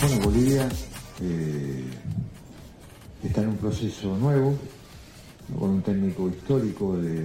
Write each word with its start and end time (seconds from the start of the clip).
Bueno, 0.00 0.24
Bolivia 0.24 0.68
eh, 1.20 1.84
está 3.24 3.42
en 3.42 3.48
un 3.48 3.56
proceso 3.56 4.16
nuevo, 4.16 4.54
con 5.58 5.70
un 5.70 5.82
técnico 5.82 6.28
histórico 6.28 6.96
de, 6.96 7.24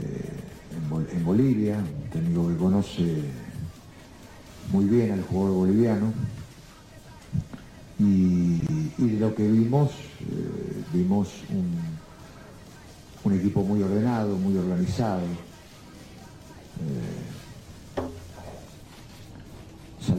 eh, 0.00 0.40
en, 0.76 0.90
Bol- 0.90 1.08
en 1.10 1.24
Bolivia, 1.24 1.78
un 1.78 2.10
técnico 2.10 2.48
que 2.48 2.56
conoce 2.56 3.22
muy 4.72 4.84
bien 4.86 5.12
al 5.12 5.22
jugador 5.22 5.54
boliviano. 5.56 6.12
Y, 7.98 8.60
y 8.98 9.16
lo 9.18 9.34
que 9.34 9.48
vimos, 9.48 9.90
eh, 10.20 10.82
vimos 10.92 11.28
un, 11.50 11.70
un 13.24 13.38
equipo 13.38 13.62
muy 13.62 13.82
ordenado, 13.82 14.36
muy 14.36 14.56
organizado. 14.56 15.22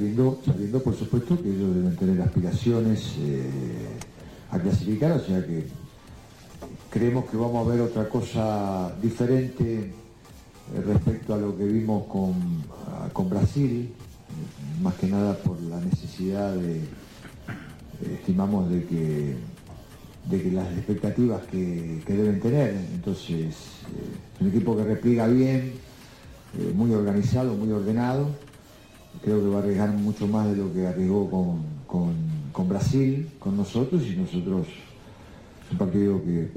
Sabiendo, 0.04 0.40
sabiendo 0.46 0.84
por 0.84 0.96
supuesto 0.96 1.42
que 1.42 1.50
ellos 1.50 1.76
deben 1.76 1.96
tener 1.96 2.22
aspiraciones 2.22 3.16
eh, 3.20 3.50
a 4.52 4.60
clasificar, 4.60 5.14
o 5.14 5.20
sea 5.20 5.46
que 5.46 5.66
creemos 6.90 7.26
que 7.30 7.38
vamos 7.38 7.66
a 7.66 7.72
ver 7.72 7.82
otra 7.82 8.10
cosa 8.10 8.94
diferente 9.02 9.64
eh, 9.64 10.82
respecto 10.86 11.34
a 11.34 11.38
lo 11.38 11.58
que 11.58 11.64
vimos 11.64 12.06
con, 12.08 12.34
ah, 12.88 13.08
con 13.14 13.30
Brasil, 13.30 13.90
eh, 13.94 14.82
más 14.82 14.96
que 14.96 15.08
nada 15.08 15.38
por 15.38 15.62
la 15.62 15.80
necesidad 15.80 16.54
de, 16.54 16.82
estimamos 18.14 18.70
de 18.70 18.84
que, 18.84 19.36
de 20.30 20.44
que 20.44 20.52
las 20.52 20.68
expectativas 20.74 21.44
que, 21.44 22.04
deben 22.06 22.42
tener, 22.42 22.76
entonces 22.94 23.30
es 23.30 24.42
un 24.42 24.50
equipo 24.50 24.76
que 24.76 24.84
repliega 24.84 25.28
bien, 25.28 25.72
muy 26.76 26.94
organizado, 26.94 27.56
muy 27.56 27.72
ordenado, 27.72 28.28
creo 29.22 29.42
que 29.42 29.48
va 29.48 29.58
a 29.58 29.62
arriesgar 29.62 29.90
mucho 29.92 30.28
más 30.28 30.48
de 30.50 30.56
lo 30.58 30.74
que 30.74 30.88
arriesgó 30.88 31.30
con, 31.30 31.62
con- 31.88 32.34
con 32.52 32.70
Brasil, 32.70 33.30
con 33.40 33.58
nosotros, 33.58 34.04
y 34.04 34.16
nosotros 34.16 34.68
es 34.68 35.72
un 35.72 35.78
partido 35.78 36.22
que 36.24 36.50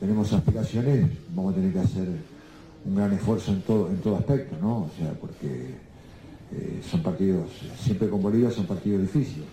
tenemos 0.00 0.32
aspiraciones, 0.32 1.10
vamos 1.34 1.52
a 1.52 1.56
tener 1.56 1.72
que 1.72 1.80
hacer 1.80 2.08
un 2.84 2.94
gran 2.94 3.12
esfuerzo 3.12 3.52
en 3.52 3.60
todo, 3.62 3.88
en 3.90 3.96
todo 3.98 4.16
aspecto, 4.16 4.56
¿no? 4.60 4.78
O 4.84 4.90
sea, 4.96 5.12
porque 5.20 5.74
eh, 6.52 6.80
son 6.88 7.02
partidos, 7.02 7.50
siempre 7.82 8.08
con 8.08 8.22
Bolivia 8.22 8.50
son 8.50 8.64
partidos 8.66 9.02
difíciles. 9.02 9.44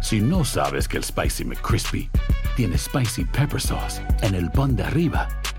Si 0.00 0.20
no 0.20 0.44
sabes 0.44 0.88
que 0.88 0.98
el 0.98 1.04
Spicy 1.04 1.44
McCrispy 1.44 2.10
tiene 2.56 2.76
Spicy 2.76 3.24
Pepper 3.24 3.60
Sauce 3.60 4.02
en 4.22 4.34
el 4.34 4.50
pan 4.50 4.76
de 4.76 4.82
arriba 4.82 5.28